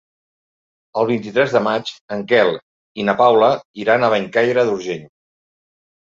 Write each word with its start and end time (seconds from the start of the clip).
El 0.99 1.07
vint-i-tres 1.09 1.51
de 1.57 1.59
maig 1.65 1.91
en 2.15 2.23
Quel 2.31 2.49
i 3.03 3.05
na 3.09 3.15
Paula 3.19 3.49
iran 3.83 4.05
a 4.05 4.09
Bellcaire 4.15 4.65
d'Urgell. 4.71 5.05